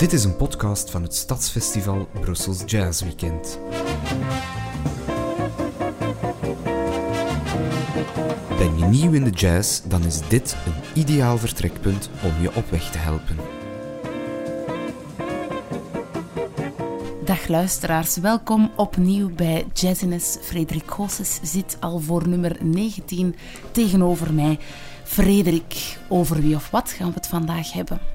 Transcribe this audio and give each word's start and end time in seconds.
Dit 0.00 0.12
is 0.12 0.24
een 0.24 0.36
podcast 0.36 0.90
van 0.90 1.02
het 1.02 1.14
Stadsfestival 1.14 2.08
Brussels 2.20 2.62
Jazz 2.66 3.02
Weekend. 3.02 3.58
Ben 8.58 8.78
je 8.78 8.84
nieuw 8.84 9.12
in 9.12 9.24
de 9.24 9.30
jazz, 9.30 9.82
dan 9.82 10.04
is 10.04 10.28
dit 10.28 10.56
een 10.66 11.00
ideaal 11.02 11.38
vertrekpunt 11.38 12.10
om 12.22 12.42
je 12.42 12.54
op 12.54 12.70
weg 12.70 12.90
te 12.90 12.98
helpen. 12.98 13.36
Dag 17.24 17.48
luisteraars, 17.48 18.16
welkom 18.16 18.70
opnieuw 18.76 19.34
bij 19.34 19.66
Jazziness. 19.72 20.36
Frederik 20.40 20.90
Goossens 20.90 21.38
zit 21.42 21.76
al 21.80 21.98
voor 21.98 22.28
nummer 22.28 22.56
19 22.60 23.36
tegenover 23.72 24.34
mij. 24.34 24.58
Frederik, 25.04 25.98
over 26.08 26.40
wie 26.40 26.54
of 26.54 26.70
wat 26.70 26.90
gaan 26.90 27.08
we 27.08 27.14
het 27.14 27.26
vandaag 27.26 27.72
hebben? 27.72 28.09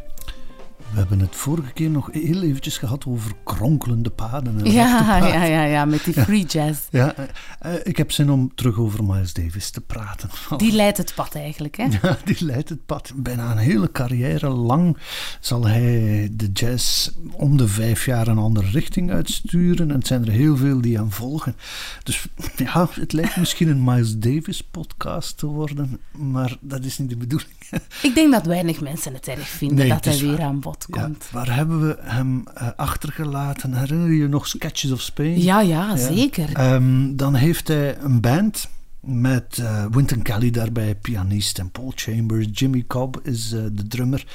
We 0.92 1.02
hebben 1.02 1.20
het 1.20 1.36
vorige 1.36 1.72
keer 1.74 1.90
nog 1.90 2.10
heel 2.12 2.42
eventjes 2.42 2.78
gehad 2.78 3.06
over 3.06 3.32
kronkelende 3.44 4.10
paden. 4.10 4.60
En 4.60 4.72
Ja, 4.72 5.04
paden. 5.04 5.30
ja, 5.30 5.44
ja, 5.44 5.64
ja, 5.64 5.86
met 5.86 6.04
die 6.04 6.14
free 6.14 6.46
jazz. 6.46 6.80
Ja, 6.90 7.16
eh, 7.16 7.26
eh, 7.60 7.80
ik 7.84 7.98
heb 7.98 8.12
zin 8.12 8.30
om 8.32 8.52
terug 8.56 8.78
over 8.78 9.04
Miles 9.04 9.34
Davis 9.34 9.70
te 9.70 9.82
praten. 9.82 10.30
Die 10.58 10.72
leidt 10.72 10.98
het 10.98 11.14
pad 11.16 11.36
eigenlijk, 11.36 11.78
hè? 11.78 11.88
Ja, 12.02 12.18
die 12.26 12.46
leidt 12.46 12.70
het 12.70 12.86
pad. 12.86 13.12
Bijna 13.16 13.52
een 13.52 13.58
hele 13.58 13.92
carrière 13.92 14.50
lang 14.50 14.98
zal 15.40 15.66
hij 15.68 16.30
de 16.32 16.50
jazz 16.54 17.10
om 17.32 17.58
de 17.58 17.68
vijf 17.68 18.06
jaar 18.06 18.28
een 18.28 18.38
andere 18.38 18.70
richting 18.70 19.12
uitsturen. 19.12 19.90
En 19.90 19.96
het 19.98 20.08
zijn 20.08 20.26
er 20.26 20.32
heel 20.32 20.58
veel 20.58 20.82
die 20.82 20.98
hem 20.98 21.12
volgen. 21.12 21.56
Dus 22.04 22.28
ja, 22.56 22.90
het 22.92 23.14
lijkt 23.14 23.38
misschien 23.38 23.68
een 23.68 23.84
Miles 23.84 24.18
Davis 24.18 24.62
podcast 24.64 25.38
te 25.38 25.46
worden. 25.46 26.00
Maar 26.12 26.58
dat 26.62 26.86
is 26.86 26.98
niet 26.98 27.10
de 27.10 27.18
bedoeling. 27.18 27.50
Ik 28.02 28.16
denk 28.16 28.32
dat 28.32 28.46
weinig 28.46 28.82
mensen 28.82 29.14
het 29.14 29.28
erg 29.28 29.48
vinden 29.48 29.78
Nee, 29.78 29.90
dat 29.90 30.06
hij 30.06 30.18
weer 30.18 30.42
aan 30.42 30.60
bod 30.60 30.75
Ja, 30.88 31.02
komt. 31.02 31.30
waar 31.32 31.56
hebben 31.56 31.88
we 31.88 31.98
hem 32.00 32.44
eh, 32.54 32.68
achtergelaten? 32.76 33.74
Herinner 33.74 34.10
je 34.10 34.18
je 34.18 34.28
nog 34.28 34.48
Sketches 34.48 34.92
of 34.92 35.02
Spain? 35.02 35.42
Ja, 35.42 35.62
ja, 35.62 35.98
zeker. 35.98 36.54
Ehm, 36.54 37.16
dan 37.16 37.36
heeft 37.36 37.68
hij 37.68 37.98
een 38.00 38.22
band 38.22 38.70
met 39.06 39.58
eh 39.62 39.86
Wynton 39.92 40.22
Kelly 40.22 40.52
daarbij, 40.52 40.96
pianist, 40.96 41.60
en 41.60 41.72
Paul 41.72 41.92
Chambers. 41.96 42.48
Jimmy 42.52 42.84
Cobb 42.88 43.20
is 43.24 43.52
eh, 43.52 43.64
de 43.72 43.88
drummer. 43.88 44.26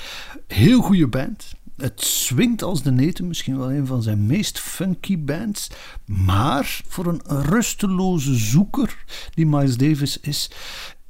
Heel 0.47 0.81
goede 0.81 1.09
band. 1.09 1.55
Het 1.77 2.01
swingt 2.01 2.63
als 2.63 2.83
de 2.83 2.91
neten, 2.91 3.27
misschien 3.27 3.59
wel 3.59 3.73
een 3.73 3.87
van 3.87 4.03
zijn 4.03 4.27
meest 4.27 4.61
funky 4.61 5.19
bands. 5.19 5.71
Maar 6.05 6.81
voor 6.89 7.07
een 7.07 7.23
rusteloze 7.25 8.35
zoeker, 8.35 9.05
die 9.35 9.47
Miles 9.47 9.77
Davis 9.77 10.21
is, 10.21 10.51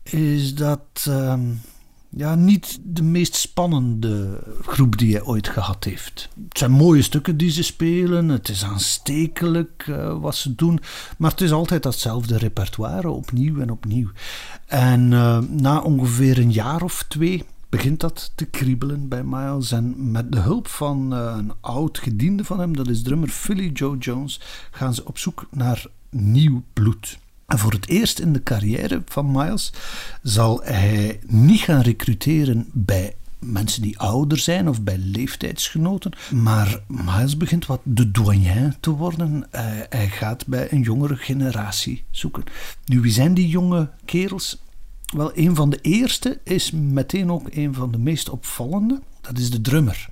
is 0.03 0.55
dat 0.55 1.05
ehm, 1.05 1.41
ja, 2.17 2.35
niet 2.35 2.79
de 2.83 3.03
meest 3.03 3.35
spannende 3.35 4.43
groep 4.63 4.99
die 4.99 5.13
hij 5.13 5.25
ooit 5.25 5.49
gehad 5.49 5.85
heeft. 5.85 6.29
Het 6.49 6.59
zijn 6.59 6.71
mooie 6.71 7.03
stukken 7.03 7.37
die 7.37 7.51
ze 7.51 7.63
spelen, 7.63 8.29
het 8.29 8.49
is 8.49 8.65
aanstekelijk 8.65 9.85
eh, 9.87 10.21
wat 10.21 10.37
ze 10.37 10.55
doen, 10.55 10.81
maar 11.19 11.31
het 11.31 11.41
is 11.41 11.53
altijd 11.53 11.83
datzelfde 11.83 12.39
repertoire, 12.39 13.11
opnieuw 13.11 13.61
en 13.61 13.71
opnieuw. 13.71 14.09
En 14.67 15.13
eh, 15.13 15.39
na 15.39 15.81
ongeveer 15.81 16.39
een 16.39 16.53
jaar 16.53 16.83
of 16.83 17.05
twee 17.09 17.45
begint 17.69 18.01
dat 18.01 18.33
te 18.35 18.45
kriebelen 18.45 19.09
bij 19.09 19.25
Miles. 19.25 19.73
En 19.73 20.11
met 20.11 20.33
de 20.33 20.41
hulp 20.41 20.69
van 20.69 21.15
eh, 21.15 21.35
een 21.37 21.53
oud 21.61 21.99
gediende 21.99 22.45
van 22.45 22.61
hem, 22.61 22.77
dat 22.77 22.89
is 22.89 23.03
drummer 23.03 23.29
Philly 23.29 23.71
Joe 23.73 23.99
Jones, 23.99 24.41
gaan 24.71 24.95
ze 24.95 25.05
op 25.05 25.19
zoek 25.19 25.47
naar 25.51 25.87
nieuw 26.11 26.63
bloed. 26.73 27.19
En 27.51 27.59
voor 27.59 27.73
het 27.73 27.89
eerst 27.89 28.19
in 28.19 28.33
de 28.33 28.43
carrière 28.43 29.03
van 29.07 29.31
Miles 29.31 29.73
zal 30.23 30.63
hij 30.63 31.21
niet 31.27 31.61
gaan 31.61 31.81
recruteren 31.81 32.69
bij 32.73 33.15
mensen 33.39 33.83
die 33.83 33.99
ouder 33.99 34.39
zijn 34.39 34.69
of 34.69 34.83
bij 34.83 34.99
leeftijdsgenoten. 34.99 36.13
Maar 36.31 36.81
Miles 36.87 37.37
begint 37.37 37.67
wat 37.67 37.81
de 37.83 38.11
doyen 38.11 38.77
te 38.81 38.91
worden. 38.91 39.47
Eh, 39.51 39.63
hij 39.89 40.09
gaat 40.09 40.47
bij 40.47 40.73
een 40.73 40.81
jongere 40.81 41.17
generatie 41.17 42.05
zoeken. 42.11 42.45
Nu, 42.85 43.01
wie 43.01 43.13
zijn 43.13 43.35
die 43.35 43.49
jonge 43.49 43.91
kerels? 44.05 44.63
Wel, 45.17 45.31
een 45.35 45.55
van 45.55 45.71
de 45.71 45.79
eerste 45.81 46.41
is 46.45 46.71
meteen 46.71 47.31
ook 47.31 47.47
een 47.51 47.75
van 47.75 47.91
de 47.93 47.99
meest 47.99 48.29
opvallende. 48.29 49.01
Dat 49.21 49.39
is 49.39 49.51
de 49.51 49.61
drummer. 49.61 50.09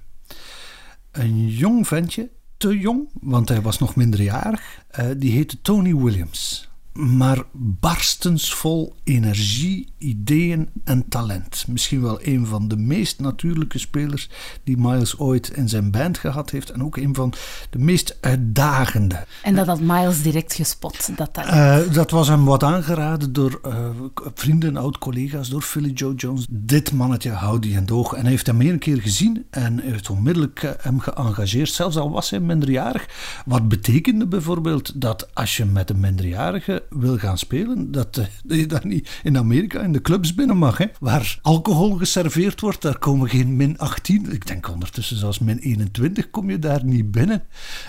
Een 1.11 1.49
jong 1.49 1.87
ventje, 1.87 2.31
te 2.57 2.79
jong, 2.79 3.09
want 3.21 3.49
hij 3.49 3.63
was 3.63 3.79
nog 3.79 3.97
minderjarig. 3.97 4.83
eh, 4.89 5.07
die 5.17 5.33
heette 5.33 5.61
Tony 5.61 5.97
Williams. 5.97 6.68
Maar 6.99 7.43
barstensvol 7.53 8.95
energie, 9.05 9.87
ideeën 9.99 10.69
en 10.85 11.09
talent. 11.09 11.65
Misschien 11.69 12.03
wel 12.03 12.19
een 12.23 12.47
van 12.47 12.69
de 12.69 12.77
meest 12.77 13.21
natuurlijke 13.21 13.79
spelers 13.79 14.31
die 14.65 14.77
Miles 14.77 15.19
ooit 15.19 15.49
in 15.49 15.69
zijn 15.69 15.91
band 15.91 16.19
gehad 16.19 16.51
heeft. 16.51 16.71
En 16.71 16.85
ook 16.85 16.97
een 16.97 17.15
van 17.15 17.33
de 17.71 17.79
meest 17.79 18.19
uitdagende. 18.21 19.27
En 19.43 19.55
dat 19.55 19.67
had 19.67 19.81
Miles 19.81 20.23
direct 20.23 20.55
gespot. 20.55 21.17
Dat 21.17 21.35
dat... 21.35 21.45
Eh, 21.45 21.79
dat 21.93 22.11
was 22.11 22.29
hem 22.29 22.45
wat 22.45 22.63
aangeraden 22.63 23.33
door 23.33 23.61
eh, 23.63 23.89
vrienden 24.35 24.69
en 24.69 24.77
oud-collega's, 24.77 25.49
door 25.49 25.63
Philly 25.63 25.91
Joe 25.91 26.15
Jones. 26.15 26.47
Dit 26.51 26.93
mannetje 26.93 27.31
houdt 27.31 27.63
die 27.63 27.77
in 27.77 27.87
doog. 27.87 28.13
En 28.13 28.21
hij 28.21 28.31
heeft 28.31 28.47
hem 28.47 28.61
een 28.61 28.79
keer 28.79 29.01
gezien 29.01 29.47
en 29.51 29.81
heeft 29.81 30.11
onmiddellijk 30.11 30.63
eh, 30.63 30.71
hem 30.79 31.01
geëngageerd. 31.01 31.71
Zelfs 31.71 31.97
al 31.97 32.11
was 32.11 32.31
hij 32.31 32.41
minderjarig. 32.41 33.09
Wat 33.45 33.69
betekende 33.69 34.27
bijvoorbeeld 34.27 35.01
dat 35.01 35.35
als 35.35 35.57
je 35.57 35.65
met 35.65 35.91
een 35.91 36.01
minderjarige 36.01 36.87
wil 36.91 37.19
gaan 37.19 37.39
spelen, 37.39 37.93
dat, 37.93 38.17
eh, 38.17 38.25
dat 38.45 38.59
je 38.59 38.67
daar 38.67 38.87
niet 38.87 39.21
in 39.23 39.39
Amerika 39.39 39.81
in 39.81 39.93
de 39.93 40.01
clubs 40.01 40.35
binnen 40.35 40.57
mag. 40.57 40.79
Hè? 40.79 40.87
Waar 41.01 41.39
alcohol 41.43 41.97
geserveerd 41.97 42.61
wordt, 42.61 42.83
daar 42.83 42.99
komen 42.99 43.29
geen 43.29 43.57
min 43.57 43.79
18. 43.79 44.33
Ik 44.33 44.47
denk 44.47 44.69
ondertussen 44.69 45.17
zelfs 45.17 45.39
min 45.39 45.59
21 45.59 46.31
kom 46.31 46.51
je 46.51 46.59
daar 46.59 46.85
niet 46.85 47.11
binnen. 47.11 47.43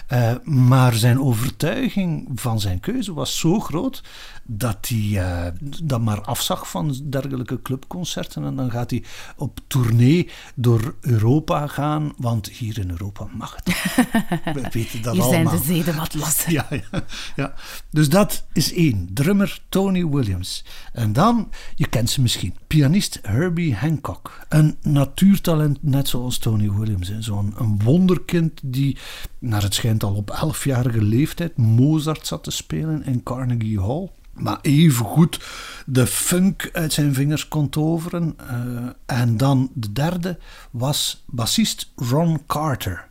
Eh, 0.07 0.33
maar 0.43 0.93
zijn 0.93 1.21
overtuiging 1.21 2.29
van 2.35 2.59
zijn 2.59 2.79
keuze 2.79 3.13
was 3.13 3.39
zo 3.39 3.59
groot 3.59 4.03
dat 4.51 4.87
hij 4.87 5.21
eh, 5.23 5.51
dat 5.83 6.01
maar 6.01 6.21
afzag 6.21 6.69
van 6.69 6.95
dergelijke 7.03 7.61
clubconcerten. 7.61 8.43
En 8.43 8.55
dan 8.55 8.71
gaat 8.71 8.89
hij 8.89 9.03
op 9.37 9.59
tournee 9.67 10.29
door 10.55 10.95
Europa 11.01 11.67
gaan, 11.67 12.13
want 12.17 12.47
hier 12.49 12.79
in 12.79 12.89
Europa 12.89 13.27
mag 13.33 13.55
het. 13.55 13.75
We 14.55 14.69
weten 14.71 15.01
dat 15.01 15.13
Hier 15.13 15.23
zijn 15.23 15.47
allemaal. 15.47 15.59
de 15.59 15.73
zeden 15.73 15.95
wat 15.95 16.13
lassen. 16.13 16.51
Ja, 16.51 16.67
ja, 16.69 17.03
ja. 17.35 17.53
Dus 17.89 18.09
dat 18.09 18.45
is 18.53 18.73
één. 18.73 19.09
Drummer 19.13 19.61
Tony 19.69 20.07
Williams. 20.07 20.65
En 20.93 21.13
dan, 21.13 21.49
je 21.75 21.88
kent 21.88 22.09
ze 22.09 22.21
misschien, 22.21 22.55
pianist 22.67 23.19
Herbie 23.21 23.75
Hancock. 23.75 24.45
Een 24.49 24.77
natuurtalent 24.81 25.83
net 25.83 26.07
zoals 26.07 26.38
Tony 26.38 26.71
Williams. 26.71 27.11
Zo'n 27.19 27.53
wonderkind 27.83 28.59
die, 28.63 28.97
naar 29.39 29.63
het 29.63 29.73
schijnt 29.73 30.03
al 30.03 30.13
op 30.13 30.39
11-jarige 30.45 31.01
leeftijd, 31.01 31.57
Mozart 31.57 32.27
zat 32.27 32.44
te 32.44 32.51
spelen 32.51 33.03
in 33.03 33.23
Carnegie 33.23 33.79
Hall. 33.79 34.09
Maar 34.33 34.59
evengoed 34.61 35.39
de 35.85 36.07
funk 36.07 36.69
uit 36.73 36.94
zijn 36.94 37.13
vingers 37.13 37.47
kon 37.47 37.69
toveren. 37.69 38.35
Eh, 38.38 39.17
en 39.17 39.38
dan 39.38 39.72
de 39.73 39.91
derde 39.91 40.39
was 40.72 41.23
bassist 41.27 41.91
Ron 41.95 42.45
Carter 42.47 43.09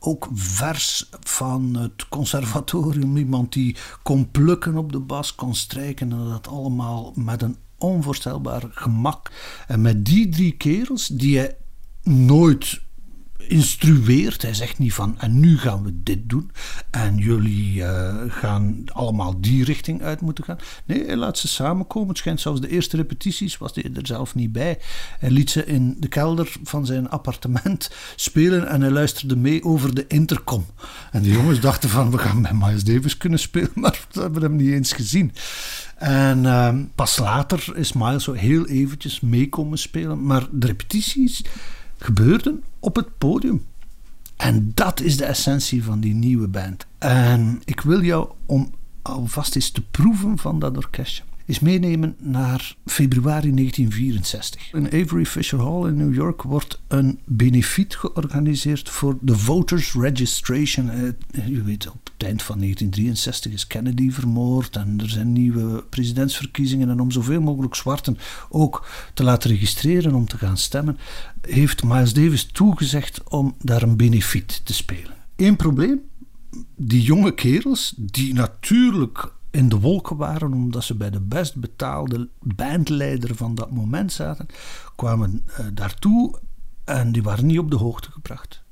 ook 0.00 0.28
vers 0.32 1.08
van 1.20 1.74
het 1.74 2.08
conservatorium. 2.08 3.16
Iemand 3.16 3.52
die 3.52 3.76
kon 4.02 4.30
plukken 4.30 4.76
op 4.76 4.92
de 4.92 4.98
bas, 4.98 5.34
kon 5.34 5.54
strijken 5.54 6.12
en 6.12 6.28
dat 6.28 6.48
allemaal 6.48 7.12
met 7.16 7.42
een 7.42 7.56
onvoorstelbaar 7.78 8.62
gemak. 8.70 9.30
En 9.66 9.80
met 9.80 10.04
die 10.04 10.28
drie 10.28 10.52
kerels, 10.52 11.06
die 11.06 11.38
hij 11.38 11.56
nooit 12.02 12.80
instrueert. 13.48 14.42
Hij 14.42 14.54
zegt 14.54 14.78
niet 14.78 14.92
van 14.92 15.18
en 15.18 15.40
nu 15.40 15.58
gaan 15.58 15.82
we 15.82 16.02
dit 16.02 16.28
doen 16.28 16.50
en 16.90 17.16
jullie 17.16 17.84
eh, 17.84 18.14
gaan 18.28 18.84
allemaal 18.86 19.40
die 19.40 19.64
richting 19.64 20.02
uit 20.02 20.20
moeten 20.20 20.44
gaan. 20.44 20.58
Nee, 20.84 21.04
hij 21.06 21.16
laat 21.16 21.38
ze 21.38 21.48
samenkomen. 21.48 22.08
Het 22.08 22.18
schijnt 22.18 22.40
zelfs 22.40 22.60
de 22.60 22.68
eerste 22.68 22.96
repetities 22.96 23.58
was 23.58 23.74
hij 23.74 23.90
er 23.94 24.06
zelf 24.06 24.34
niet 24.34 24.52
bij. 24.52 24.78
Hij 25.18 25.30
liet 25.30 25.50
ze 25.50 25.64
in 25.64 25.96
de 25.98 26.08
kelder 26.08 26.52
van 26.62 26.86
zijn 26.86 27.08
appartement 27.10 27.90
spelen 28.16 28.68
en 28.68 28.80
hij 28.80 28.90
luisterde 28.90 29.36
mee 29.36 29.64
over 29.64 29.94
de 29.94 30.04
intercom. 30.06 30.66
En 31.12 31.22
de 31.22 31.30
jongens 31.30 31.60
dachten 31.60 31.88
van 31.88 32.10
we 32.10 32.18
gaan 32.18 32.40
met 32.40 32.52
Miles 32.52 32.84
Davis 32.84 33.16
kunnen 33.16 33.38
spelen, 33.38 33.70
maar 33.80 34.06
ze 34.10 34.20
hebben 34.20 34.42
hem 34.42 34.56
niet 34.56 34.72
eens 34.72 34.92
gezien. 34.92 35.32
En 35.96 36.46
ehm, 36.46 36.84
pas 36.94 37.18
later 37.18 37.76
is 37.76 37.92
Miles 37.92 38.24
zo 38.24 38.32
heel 38.32 38.66
eventjes 38.66 39.20
mee 39.20 39.48
komen 39.48 39.78
spelen, 39.78 40.26
maar 40.26 40.46
de 40.50 40.66
repetities 40.66 41.44
gebeurden 42.00 42.64
op 42.78 42.96
het 42.96 43.18
podium. 43.18 43.64
En 44.36 44.72
dat 44.74 45.00
is 45.00 45.16
de 45.16 45.24
essentie 45.24 45.84
van 45.84 46.00
die 46.00 46.14
nieuwe 46.14 46.48
band. 46.48 46.86
En 46.98 47.60
ik 47.64 47.80
wil 47.80 48.02
jou 48.02 48.30
om 48.46 48.70
alvast 49.02 49.54
eens 49.54 49.70
te 49.70 49.82
proeven 49.82 50.38
van 50.38 50.58
dat 50.58 50.76
orkestje. 50.76 51.22
Eens 51.50 51.60
meenemen 51.60 52.16
naar 52.18 52.76
februari 52.86 53.54
1964. 53.54 54.72
In 54.72 54.86
Avery 54.86 55.24
Fisher 55.24 55.58
Hall 55.58 55.88
in 55.88 55.96
New 55.96 56.14
York 56.14 56.42
wordt 56.42 56.80
een 56.88 57.18
benefiet 57.24 57.96
georganiseerd 57.96 58.88
voor 58.88 59.18
de 59.20 59.36
Voters 59.36 59.94
Registration. 59.94 60.90
Eh, 60.90 61.46
je 61.46 61.62
weet, 61.62 61.88
op 61.88 62.10
het 62.12 62.26
eind 62.26 62.42
van 62.42 62.58
1963 62.58 63.52
is 63.52 63.66
Kennedy 63.66 64.10
vermoord 64.10 64.76
en 64.76 65.00
er 65.00 65.10
zijn 65.10 65.32
nieuwe 65.32 65.84
presidentsverkiezingen. 65.88 66.90
En 66.90 67.00
om 67.00 67.10
zoveel 67.10 67.40
mogelijk 67.40 67.74
zwarten 67.74 68.18
ook 68.48 68.86
te 69.14 69.22
laten 69.22 69.50
registreren 69.50 70.14
om 70.14 70.26
te 70.26 70.38
gaan 70.38 70.58
stemmen, 70.58 70.98
heeft 71.40 71.84
Miles 71.84 72.12
Davis 72.12 72.44
toegezegd 72.44 73.28
om 73.28 73.54
daar 73.58 73.82
een 73.82 73.96
benefiet 73.96 74.60
te 74.64 74.74
spelen. 74.74 75.14
Eén 75.36 75.56
probleem, 75.56 76.00
die 76.76 77.02
jonge 77.02 77.34
kerels, 77.34 77.94
die 77.96 78.34
natuurlijk 78.34 79.32
in 79.50 79.68
de 79.68 79.80
wolken 79.80 80.16
waren 80.16 80.52
omdat 80.52 80.84
ze 80.84 80.94
bij 80.94 81.10
de 81.10 81.20
best 81.20 81.56
betaalde 81.56 82.28
bandleider 82.38 83.34
van 83.34 83.54
dat 83.54 83.70
moment 83.70 84.12
zaten, 84.12 84.46
kwamen 84.96 85.44
uh, 85.46 85.66
daartoe 85.74 86.38
en 86.84 87.12
die 87.12 87.22
waren 87.22 87.46
niet 87.46 87.58
op 87.58 87.70
de 87.70 87.76
hoogte 87.76 88.10
gebracht. 88.10 88.62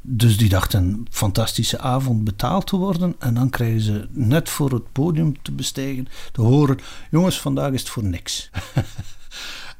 Dus 0.00 0.38
die 0.38 0.48
dachten 0.48 0.82
een 0.84 1.06
fantastische 1.10 1.78
avond 1.78 2.24
betaald 2.24 2.66
te 2.66 2.76
worden 2.76 3.14
en 3.18 3.34
dan 3.34 3.50
krijgen 3.50 3.80
ze 3.80 4.08
net 4.10 4.48
voor 4.48 4.70
het 4.70 4.92
podium 4.92 5.42
te 5.42 5.52
bestijgen 5.52 6.08
te 6.32 6.40
horen: 6.40 6.78
jongens, 7.10 7.40
vandaag 7.40 7.72
is 7.72 7.80
het 7.80 7.90
voor 7.90 8.04
niks. 8.04 8.50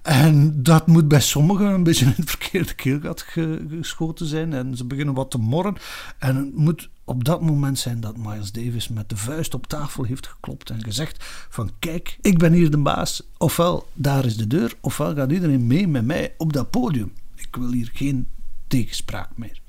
En 0.03 0.63
dat 0.63 0.87
moet 0.87 1.09
bij 1.09 1.21
sommigen 1.21 1.67
een 1.67 1.83
beetje 1.83 2.05
in 2.05 2.13
het 2.17 2.31
verkeerde 2.31 2.75
keelgat 2.75 3.23
geschoten 3.23 4.27
zijn. 4.27 4.53
En 4.53 4.77
ze 4.77 4.85
beginnen 4.85 5.15
wat 5.15 5.31
te 5.31 5.39
morren. 5.39 5.77
En 6.19 6.37
het 6.37 6.57
moet 6.57 6.91
op 7.09 7.25
dat 7.25 7.41
moment 7.41 7.79
zijn 7.79 8.01
dat 8.01 8.17
Miles 8.17 8.53
Davis 8.53 8.89
met 8.89 9.09
de 9.09 9.17
vuist 9.17 9.55
op 9.55 9.67
tafel 9.67 10.05
heeft 10.05 10.27
geklopt 10.27 10.71
en 10.71 10.85
gezegd 10.85 11.25
van 11.49 11.71
kijk, 11.79 12.19
ik 12.21 12.39
ben 12.39 12.53
hier 12.53 12.71
de 12.71 12.79
baas. 12.79 13.23
Ofwel, 13.39 13.89
daar 13.95 14.25
is 14.25 14.37
de 14.37 14.47
deur, 14.47 14.75
ofwel 14.81 15.15
gaat 15.15 15.33
iedereen 15.33 15.67
mee 15.67 15.89
met 15.89 16.05
mij 16.05 16.35
op 16.37 16.53
dat 16.53 16.71
podium. 16.71 17.13
Ik 17.35 17.57
wil 17.57 17.73
hier 17.73 17.91
geen 17.93 18.29
tegenspraak 18.67 19.29
meer. 19.35 19.61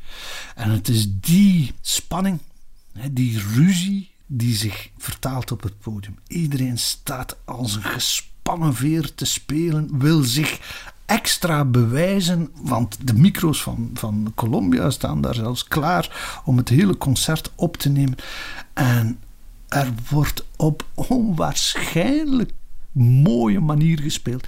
En 0.56 0.70
het 0.70 0.88
is 0.88 1.08
die 1.20 1.74
spanning, 1.82 2.40
die 3.12 3.40
ruzie, 3.40 4.12
die 4.26 4.56
zich 4.56 4.90
vertaalt 4.98 5.52
op 5.52 5.64
het 5.64 5.80
podium. 5.80 6.16
Iedereen 6.28 6.78
staat 6.78 7.38
als 7.46 7.76
een 7.76 7.84
gespannen 7.84 8.76
veer 8.76 9.16
te 9.16 9.26
spelen, 9.26 10.00
wil 10.00 10.24
zich 10.24 10.60
extra 11.10 11.66
bewijzen, 11.66 12.50
want 12.62 12.98
de 13.08 13.14
micro's 13.14 13.62
van, 13.64 13.90
van 13.94 14.32
Columbia 14.36 14.90
staan 14.90 15.22
daar 15.22 15.36
zelfs 15.36 15.68
klaar 15.68 16.42
om 16.46 16.58
het 16.58 16.70
hele 16.70 16.98
concert 16.98 17.52
op 17.56 17.78
te 17.78 17.90
nemen. 17.90 18.16
En 18.74 19.20
er 19.68 19.94
wordt 20.10 20.46
op 20.56 20.86
onwaarschijnlijk 20.94 22.52
mooie 23.24 23.60
manier 23.60 24.00
gespeeld. 24.00 24.48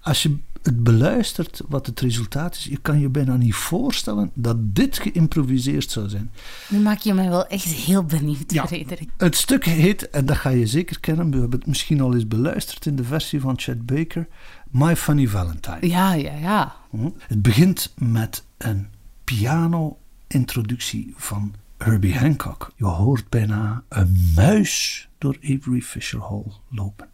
Als 0.00 0.22
je 0.22 0.36
het 0.62 0.84
beluistert 0.84 1.60
wat 1.68 1.86
het 1.86 2.00
resultaat 2.00 2.56
is, 2.56 2.64
je 2.64 2.78
kan 2.82 3.00
je 3.00 3.08
bijna 3.08 3.36
niet 3.36 3.54
voorstellen 3.54 4.30
dat 4.34 4.56
dit 4.60 4.98
geïmproviseerd 4.98 5.90
zou 5.90 6.08
zijn. 6.08 6.30
Nu 6.68 6.78
maak 6.78 6.98
je 6.98 7.14
mij 7.14 7.28
wel 7.28 7.46
echt 7.46 7.64
heel 7.64 8.04
benieuwd, 8.04 8.52
ja, 8.52 8.66
Frederik. 8.66 9.08
Het 9.16 9.36
stuk 9.36 9.64
heet, 9.64 10.10
en 10.10 10.26
dat 10.26 10.36
ga 10.36 10.48
je 10.48 10.66
zeker 10.66 11.00
kennen, 11.00 11.30
we 11.30 11.38
hebben 11.38 11.58
het 11.58 11.68
misschien 11.68 12.00
al 12.00 12.14
eens 12.14 12.28
beluisterd 12.28 12.86
in 12.86 12.96
de 12.96 13.04
versie 13.04 13.40
van 13.40 13.58
Chet 13.58 13.86
Baker, 13.86 14.26
My 14.72 14.96
Funny 14.96 15.28
Valentine. 15.28 15.78
Ja, 15.80 16.12
ja, 16.14 16.32
ja. 16.32 16.74
Hm? 16.90 17.08
Het 17.26 17.42
begint 17.42 17.94
met 17.96 18.44
een 18.58 18.88
piano-introductie 19.24 21.14
van 21.16 21.54
Herbie 21.78 22.18
Hancock. 22.18 22.72
Je 22.76 22.84
hoort 22.84 23.28
bijna 23.28 23.82
een 23.88 24.32
muis 24.34 25.08
door 25.18 25.36
Avery 25.42 25.80
Fisher 25.80 26.20
Hall 26.20 26.44
lopen. 26.68 27.08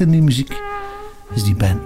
In 0.00 0.10
die 0.10 0.22
muziek 0.22 0.52
is 1.34 1.44
die 1.44 1.54
band 1.54 1.83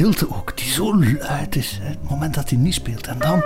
stilte 0.00 0.34
ook, 0.34 0.56
die 0.56 0.72
zo 0.72 1.04
luid 1.04 1.56
is. 1.56 1.78
Hè, 1.82 1.88
het 1.88 2.10
moment 2.10 2.34
dat 2.34 2.50
hij 2.50 2.58
niet 2.58 2.74
speelt. 2.74 3.06
En 3.06 3.18
dan. 3.18 3.42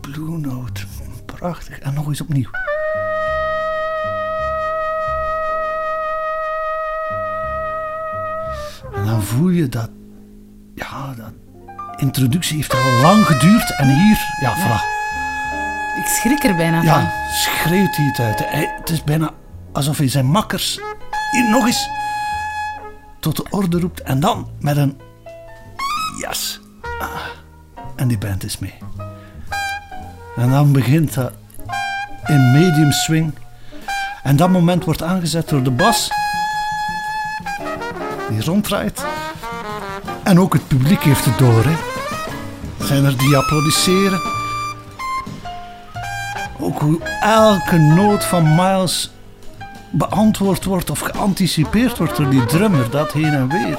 Blue 0.00 0.38
Note. 0.38 0.82
Prachtig. 1.24 1.78
En 1.78 1.94
nog 1.94 2.06
eens 2.06 2.20
opnieuw. 2.20 2.50
En 8.94 9.04
dan 9.04 9.22
voel 9.22 9.48
je 9.48 9.68
dat. 9.68 9.90
Ja, 10.74 11.14
dat. 11.16 11.32
Introductie 11.96 12.56
heeft 12.56 12.74
al 12.74 13.00
lang 13.02 13.26
geduurd. 13.26 13.76
En 13.76 13.88
hier, 13.88 14.18
ja, 14.40 14.56
voilà. 14.56 14.96
Ik 15.98 16.06
schrik 16.06 16.44
er 16.44 16.56
bijna 16.56 16.76
van. 16.76 16.86
Ja, 16.86 17.12
schreeuwt 17.30 17.96
hij 17.96 18.06
het 18.06 18.20
uit. 18.20 18.74
Het 18.78 18.90
is 18.90 19.04
bijna 19.04 19.32
alsof 19.78 19.98
hij 19.98 20.08
zijn 20.08 20.26
makkers 20.26 20.80
hier 21.30 21.50
nog 21.50 21.66
eens 21.66 21.88
tot 23.20 23.36
de 23.36 23.46
orde 23.50 23.80
roept 23.80 24.02
en 24.02 24.20
dan 24.20 24.48
met 24.60 24.76
een 24.76 25.00
jas. 26.20 26.60
Ah, 27.00 27.08
en 27.96 28.08
die 28.08 28.18
band 28.18 28.44
is 28.44 28.58
mee. 28.58 28.74
En 30.36 30.50
dan 30.50 30.72
begint 30.72 31.14
dat 31.14 31.32
in 32.26 32.52
medium 32.52 32.92
swing. 32.92 33.34
En 34.22 34.36
dat 34.36 34.50
moment 34.50 34.84
wordt 34.84 35.02
aangezet 35.02 35.48
door 35.48 35.62
de 35.62 35.70
bas, 35.70 36.10
die 38.28 38.44
ronddraait. 38.44 39.04
En 40.22 40.40
ook 40.40 40.52
het 40.52 40.68
publiek 40.68 41.02
heeft 41.02 41.24
het 41.24 41.38
door. 41.38 41.64
Hè. 41.64 41.76
Zijn 42.84 43.04
er 43.04 43.18
die 43.18 43.36
applaudisseren. 43.36 44.20
Ook 46.58 46.80
hoe 46.80 47.02
elke 47.20 47.76
noot 47.78 48.24
van 48.24 48.54
Miles 48.54 49.10
beantwoord 49.90 50.64
wordt 50.64 50.90
of 50.90 51.00
geanticipeerd 51.00 51.98
wordt 51.98 52.16
door 52.16 52.30
die 52.30 52.44
drummer, 52.44 52.90
dat 52.90 53.12
heen 53.12 53.32
en 53.32 53.48
weer. 53.48 53.78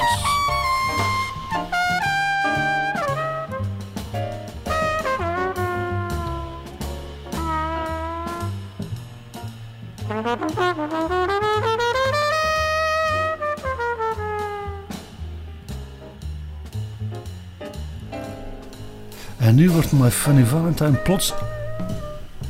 En 19.37 19.55
nu 19.55 19.69
wordt 19.69 19.91
My 19.91 20.11
Funny 20.11 20.45
Valentine 20.45 20.97
plots 20.97 21.33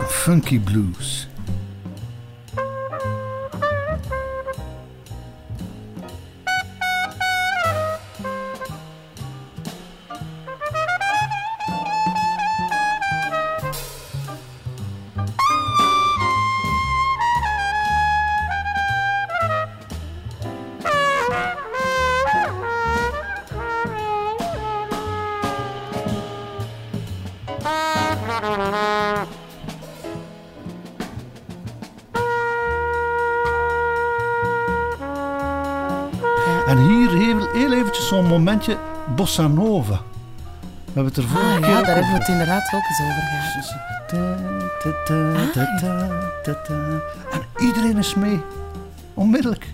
funky 0.08 0.60
blues. 0.60 1.29
Zo'n 38.20 38.28
momentje 38.28 38.78
bossa 39.16 39.48
nova. 39.48 40.00
We 40.86 40.92
hebben 40.94 41.06
het 41.14 41.18
er 41.18 41.24
vorige 41.30 41.50
Ah, 41.50 41.62
keer 41.62 41.70
ja, 41.70 41.82
daar 41.82 41.96
hebben 41.96 42.14
we 42.14 42.18
het 42.20 42.28
inderdaad 42.28 42.74
ook 42.74 42.82
eens 42.90 43.02
over 43.02 43.22
gehad. 43.22 43.74
En 47.32 47.66
iedereen 47.66 47.98
is 47.98 48.16
mee. 48.16 48.42
Onmiddellijk. 49.14 49.68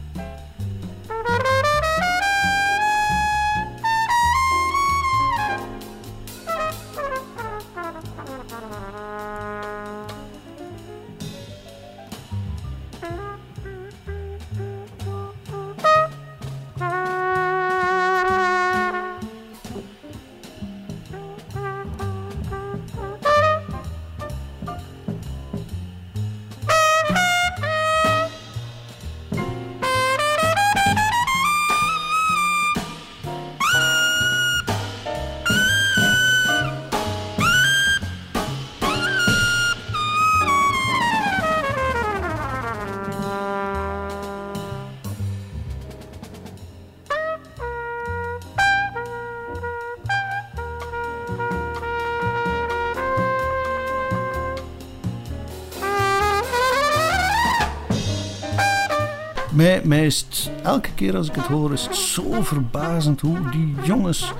Mij, 59.56 60.06
is 60.06 60.26
elke 60.64 60.90
keer 60.96 61.16
als 61.18 61.28
ik 61.28 61.36
het 61.36 61.46
hoor, 61.46 61.74
is 61.74 61.86
het 61.86 61.96
zo 61.96 62.42
verbazend 62.42 63.22
hoe 63.22 63.50
die 63.52 63.76
jongens 63.84 64.34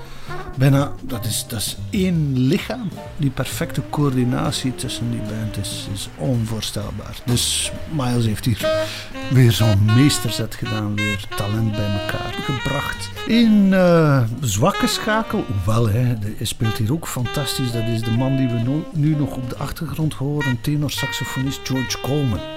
bijna, 0.56 0.92
dat 1.00 1.24
is, 1.24 1.44
dat 1.48 1.58
is 1.58 1.76
één 1.90 2.38
lichaam. 2.38 2.88
Die 3.16 3.30
perfecte 3.30 3.82
coördinatie 3.90 4.74
tussen 4.74 5.10
die 5.10 5.20
band 5.20 5.56
is, 5.56 6.08
onvoorstelbaar. 6.16 7.20
Dus 7.24 7.72
Miles 7.90 8.26
heeft 8.26 8.44
hier 8.44 8.88
weer 9.30 9.52
zo'n 9.52 9.84
meesterzet 9.84 10.54
gedaan, 10.54 10.96
weer 10.96 11.26
talent 11.36 11.72
bij 11.72 12.00
elkaar 12.00 12.32
gebracht. 12.32 13.10
In 13.26 13.72
eh, 13.72 14.22
zwakke 14.40 14.86
schakel, 14.86 15.44
hoewel 15.46 15.88
hij 15.88 16.18
speelt 16.42 16.76
hier 16.76 16.92
ook 16.92 17.08
fantastisch. 17.08 17.72
Dat 17.72 17.86
is 17.86 18.02
de 18.02 18.10
man 18.10 18.36
die 18.36 18.48
we 18.48 18.82
nu 18.92 19.16
nog 19.16 19.36
op 19.36 19.50
de 19.50 19.56
achtergrond 19.56 20.14
horen, 20.14 20.60
tenor-saxofonist 20.60 21.60
George 21.64 22.00
Coleman. 22.00 22.55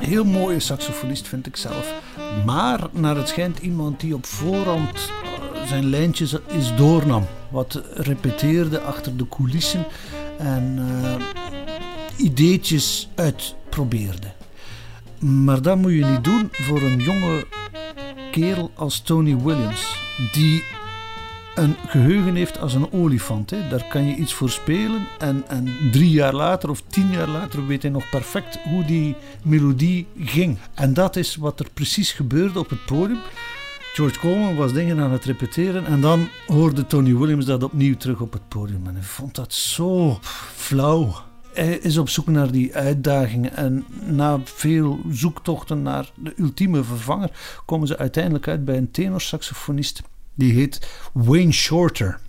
Heel 0.00 0.24
mooie 0.24 0.60
saxofonist 0.60 1.28
vind 1.28 1.46
ik 1.46 1.56
zelf. 1.56 1.94
Maar 2.44 2.80
naar 2.92 3.16
het 3.16 3.28
schijnt 3.28 3.58
iemand 3.58 4.00
die 4.00 4.14
op 4.14 4.26
voorhand 4.26 4.94
eh, 4.94 5.66
zijn 5.66 5.84
lijntjes 5.84 6.36
is 6.46 6.76
doornam. 6.76 7.26
Wat 7.50 7.82
repeteerde 7.94 8.80
achter 8.80 9.16
de 9.16 9.28
coulissen 9.28 9.86
en 10.38 10.78
eh, 10.78 11.14
ideetjes 12.16 13.08
uitprobeerde. 13.14 14.32
Maar 15.18 15.62
dat 15.62 15.76
moet 15.76 15.92
je 15.92 16.04
niet 16.04 16.24
doen 16.24 16.48
voor 16.52 16.82
een 16.82 16.98
jonge 16.98 17.46
kerel 18.30 18.70
als 18.74 19.00
Tony 19.00 19.36
Williams. 19.36 19.96
Die 20.32 20.62
een 21.54 21.76
geheugen 21.86 22.34
heeft 22.34 22.58
als 22.58 22.74
een 22.74 22.92
olifant. 22.92 23.50
Hè. 23.50 23.68
Daar 23.68 23.84
kan 23.88 24.04
je 24.04 24.14
iets 24.14 24.32
voor 24.32 24.50
spelen 24.50 25.06
en, 25.18 25.44
en 25.48 25.68
drie 25.90 26.10
jaar 26.10 26.34
later 26.34 26.70
of 26.70 26.82
tien 26.86 27.10
jaar 27.10 27.28
later 27.28 27.66
weet 27.66 27.82
hij 27.82 27.90
nog 27.90 28.10
perfect 28.10 28.58
hoe 28.62 28.84
die 28.84 29.16
melodie 29.42 30.06
ging. 30.18 30.58
En 30.74 30.94
dat 30.94 31.16
is 31.16 31.36
wat 31.36 31.60
er 31.60 31.70
precies 31.74 32.12
gebeurde 32.12 32.58
op 32.58 32.70
het 32.70 32.84
podium. 32.84 33.20
George 33.92 34.18
Coleman 34.18 34.56
was 34.56 34.72
dingen 34.72 35.00
aan 35.00 35.12
het 35.12 35.24
repeteren 35.24 35.86
en 35.86 36.00
dan 36.00 36.28
hoorde 36.46 36.86
Tony 36.86 37.16
Williams 37.16 37.44
dat 37.44 37.62
opnieuw 37.62 37.96
terug 37.96 38.20
op 38.20 38.32
het 38.32 38.48
podium. 38.48 38.86
En 38.86 38.94
hij 38.94 39.02
vond 39.02 39.34
dat 39.34 39.54
zo 39.54 40.18
flauw. 40.54 41.14
Hij 41.52 41.78
is 41.78 41.98
op 41.98 42.08
zoek 42.08 42.26
naar 42.26 42.50
die 42.50 42.74
uitdagingen 42.74 43.56
en 43.56 43.84
na 44.04 44.40
veel 44.44 45.00
zoektochten 45.10 45.82
naar 45.82 46.10
de 46.14 46.32
ultieme 46.36 46.84
vervanger 46.84 47.30
komen 47.64 47.86
ze 47.86 47.98
uiteindelijk 47.98 48.48
uit 48.48 48.64
bij 48.64 48.76
een 48.76 48.90
tenorsaxofonist 48.90 50.02
die 50.40 50.52
heet 50.52 50.88
Wayne 51.12 51.52
Shorter. 51.52 52.20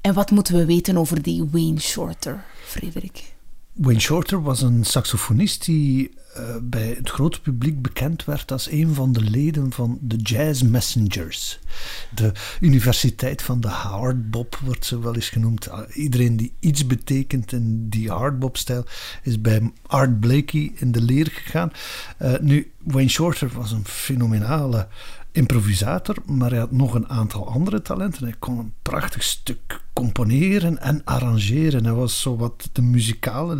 En 0.00 0.14
wat 0.14 0.30
moeten 0.30 0.54
we 0.54 0.64
weten 0.64 0.96
over 0.96 1.22
die 1.22 1.44
Wayne 1.50 1.80
Shorter, 1.80 2.44
Frederik? 2.64 3.36
Wayne 3.72 4.00
Shorter 4.00 4.42
was 4.42 4.62
een 4.62 4.84
saxofonist 4.84 5.64
die 5.64 6.10
uh, 6.38 6.56
bij 6.62 6.94
het 6.96 7.10
grote 7.10 7.40
publiek 7.40 7.82
bekend 7.82 8.24
werd 8.24 8.52
als 8.52 8.70
een 8.70 8.94
van 8.94 9.12
de 9.12 9.20
leden 9.20 9.72
van 9.72 9.98
de 10.00 10.16
Jazz 10.16 10.62
Messengers. 10.62 11.58
De 12.14 12.32
Universiteit 12.60 13.42
van 13.42 13.60
de 13.60 13.68
Hardbop 13.68 14.60
wordt 14.64 14.84
ze 14.84 15.00
wel 15.00 15.14
eens 15.14 15.28
genoemd. 15.28 15.68
Iedereen 15.94 16.36
die 16.36 16.52
iets 16.60 16.86
betekent 16.86 17.52
in 17.52 17.88
die 17.88 18.10
hardbop-stijl 18.10 18.84
is 19.22 19.40
bij 19.40 19.72
Art 19.86 20.20
Blakey 20.20 20.72
in 20.74 20.92
de 20.92 21.02
leer 21.02 21.26
gegaan. 21.32 21.72
Uh, 22.22 22.38
nu, 22.38 22.72
Wayne 22.82 23.08
Shorter 23.08 23.50
was 23.54 23.72
een 23.72 23.84
fenomenale 23.84 24.88
improvisator, 25.32 26.16
maar 26.26 26.50
hij 26.50 26.58
had 26.58 26.72
nog 26.72 26.94
een 26.94 27.08
aantal 27.08 27.48
andere 27.48 27.82
talenten. 27.82 28.24
Hij 28.24 28.34
kon 28.38 28.58
een 28.58 28.72
prachtig 28.82 29.22
stuk 29.22 29.80
componeren 29.92 30.78
en 30.78 31.04
arrangeren. 31.04 31.84
Hij 31.84 31.94
was 31.94 32.20
zo 32.20 32.36
wat 32.36 32.68
de 32.72 32.82
muzikale 32.82 33.56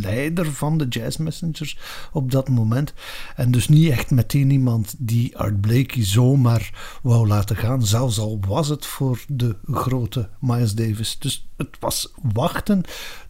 leider 0.00 0.52
van 0.52 0.78
de 0.78 0.88
Jazz 0.88 1.16
Messengers 1.16 1.78
op 2.12 2.30
dat 2.30 2.48
moment. 2.48 2.94
En 3.36 3.50
dus 3.50 3.68
niet 3.68 3.90
echt 3.90 4.10
meteen 4.10 4.50
iemand 4.50 4.94
die 4.98 5.38
Art 5.38 5.60
Blakey 5.60 6.04
zomaar 6.04 6.98
wou 7.02 7.26
laten 7.26 7.56
gaan, 7.56 7.86
zelfs 7.86 8.18
al 8.18 8.38
was 8.46 8.68
het 8.68 8.86
voor 8.86 9.24
de 9.28 9.56
grote 9.64 10.28
Miles 10.40 10.74
Davis. 10.74 11.18
Dus 11.18 11.48
het 11.56 11.76
was 11.80 12.12
wachten 12.32 12.82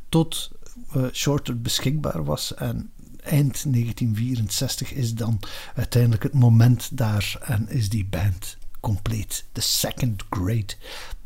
tot 0.09 0.51
uh, 0.97 1.05
Shorter 1.13 1.61
beschikbaar 1.61 2.25
was 2.25 2.55
en 2.55 2.91
eind 3.33 3.63
1964 3.73 4.93
is 4.93 5.15
dan 5.15 5.41
uiteindelijk 5.75 6.23
het 6.23 6.35
moment 6.35 6.97
daar 6.97 7.37
en 7.41 7.69
is 7.69 7.89
die 7.89 8.07
band 8.11 8.57
compleet. 8.81 9.45
The 9.53 9.61
second 9.61 10.25
great 10.31 10.77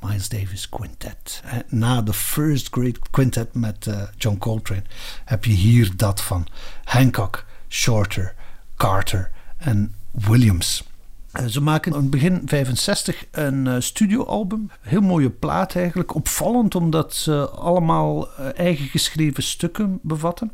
Miles 0.01 0.29
Davis 0.29 0.69
quintet. 0.69 1.43
Na 1.69 2.03
de 2.03 2.13
first 2.13 2.69
great 2.71 3.11
quintet 3.11 3.55
met 3.55 3.87
uh, 3.87 4.03
John 4.17 4.39
Coltrane 4.39 4.83
heb 5.25 5.45
je 5.45 5.53
hier 5.53 5.97
dat 5.97 6.21
van 6.21 6.47
Hancock, 6.85 7.45
Shorter, 7.69 8.35
Carter 8.77 9.31
en 9.57 9.95
Williams. 10.11 10.85
Uh, 11.33 11.47
ze 11.47 11.61
maken 11.61 11.95
in 11.95 12.11
begin 12.11 12.43
65 12.45 13.27
een 13.31 13.67
uh, 13.67 13.77
studioalbum. 13.79 14.71
Heel 14.81 15.01
mooie 15.01 15.31
plaat 15.31 15.75
eigenlijk. 15.75 16.15
Opvallend 16.15 16.75
omdat 16.75 17.15
ze 17.15 17.49
allemaal 17.51 18.37
eigen 18.37 18.87
geschreven 18.87 19.43
stukken 19.43 19.99
bevatten. 20.03 20.53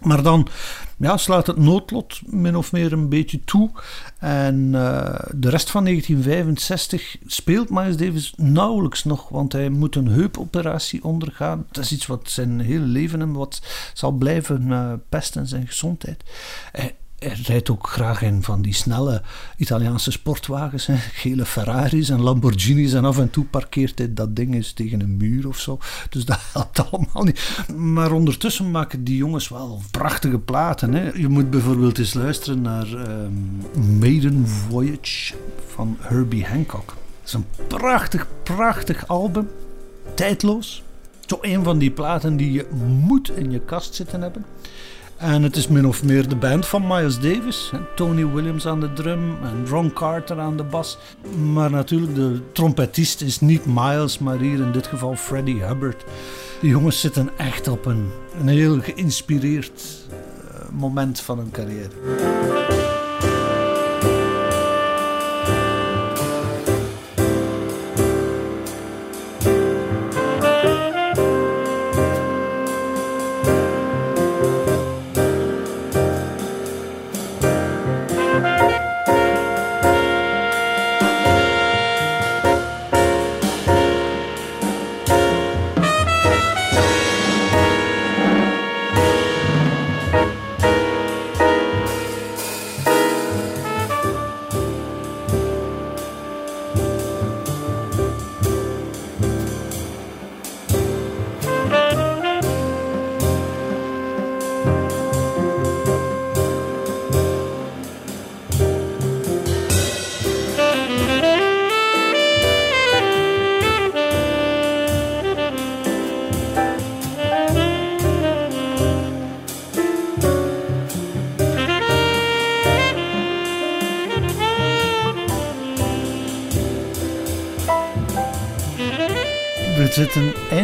Maar 0.00 0.22
dan 0.22 0.48
ja, 0.96 1.16
slaat 1.16 1.46
het 1.46 1.56
noodlot 1.56 2.20
min 2.26 2.56
of 2.56 2.72
meer 2.72 2.92
een 2.92 3.08
beetje 3.08 3.40
toe. 3.44 3.70
En 4.18 4.70
eh, 4.74 5.18
de 5.34 5.48
rest 5.48 5.70
van 5.70 5.84
1965 5.84 7.16
speelt 7.26 7.70
Miles 7.70 7.96
Davis 7.96 8.32
nauwelijks 8.36 9.04
nog, 9.04 9.28
want 9.28 9.52
hij 9.52 9.68
moet 9.68 9.96
een 9.96 10.08
heupoperatie 10.08 11.04
ondergaan. 11.04 11.66
Dat 11.70 11.84
is 11.84 11.92
iets 11.92 12.06
wat 12.06 12.30
zijn 12.30 12.60
hele 12.60 12.84
leven 12.84 13.20
hem 13.20 13.32
wat 13.32 13.62
zal 13.94 14.12
blijven 14.12 14.66
uh, 14.66 14.92
pesten, 15.08 15.46
zijn 15.46 15.66
gezondheid. 15.66 16.22
Hij, 16.72 16.94
hij 17.20 17.38
rijdt 17.42 17.70
ook 17.70 17.88
graag 17.88 18.22
in 18.22 18.42
van 18.42 18.62
die 18.62 18.74
snelle 18.74 19.22
Italiaanse 19.56 20.10
sportwagens, 20.10 20.88
gele 21.12 21.44
Ferraris 21.44 22.08
en 22.08 22.20
Lamborghinis. 22.20 22.92
En 22.92 23.04
af 23.04 23.18
en 23.18 23.30
toe 23.30 23.44
parkeert 23.44 23.98
hij 23.98 24.14
dat 24.14 24.36
ding 24.36 24.54
eens 24.54 24.72
tegen 24.72 25.00
een 25.00 25.16
muur 25.16 25.48
of 25.48 25.58
zo. 25.58 25.78
Dus 26.10 26.24
dat 26.24 26.38
helpt 26.52 26.78
allemaal 26.90 27.24
niet. 27.24 27.64
Maar 27.76 28.12
ondertussen 28.12 28.70
maken 28.70 29.04
die 29.04 29.16
jongens 29.16 29.48
wel 29.48 29.82
prachtige 29.90 30.38
platen. 30.38 30.94
Hè. 30.94 31.10
Je 31.12 31.28
moet 31.28 31.50
bijvoorbeeld 31.50 31.98
eens 31.98 32.14
luisteren 32.14 32.62
naar 32.62 32.92
um, 32.92 33.60
Maiden 33.98 34.48
Voyage 34.48 35.34
van 35.66 35.96
Herbie 36.00 36.46
Hancock. 36.46 36.86
Dat 36.86 36.96
is 37.24 37.32
een 37.32 37.46
prachtig, 37.66 38.26
prachtig 38.42 39.08
album. 39.08 39.48
Tijdloos. 40.14 40.82
Zo 41.26 41.38
een 41.40 41.64
van 41.64 41.78
die 41.78 41.90
platen 41.90 42.36
die 42.36 42.52
je 42.52 42.66
moet 43.04 43.30
in 43.30 43.50
je 43.50 43.60
kast 43.60 43.94
zitten 43.94 44.22
hebben. 44.22 44.44
En 45.20 45.42
het 45.42 45.56
is 45.56 45.68
min 45.68 45.86
of 45.86 46.04
meer 46.04 46.28
de 46.28 46.36
band 46.36 46.66
van 46.66 46.86
Miles 46.86 47.18
Davis. 47.18 47.72
Tony 47.94 48.26
Williams 48.26 48.66
aan 48.66 48.80
de 48.80 48.92
drum 48.92 49.36
en 49.42 49.66
Ron 49.68 49.92
Carter 49.92 50.38
aan 50.38 50.56
de 50.56 50.62
bas. 50.62 50.98
Maar 51.52 51.70
natuurlijk, 51.70 52.14
de 52.14 52.40
trompetist 52.52 53.20
is 53.20 53.40
niet 53.40 53.66
Miles, 53.66 54.18
maar 54.18 54.38
hier 54.38 54.58
in 54.58 54.72
dit 54.72 54.86
geval 54.86 55.16
Freddie 55.16 55.62
Hubbard. 55.62 56.04
Die 56.60 56.70
jongens 56.70 57.00
zitten 57.00 57.30
echt 57.36 57.68
op 57.68 57.86
een, 57.86 58.10
een 58.40 58.48
heel 58.48 58.80
geïnspireerd 58.80 59.82
uh, 60.10 60.70
moment 60.70 61.20
van 61.20 61.38
hun 61.38 61.50
carrière. 61.50 62.79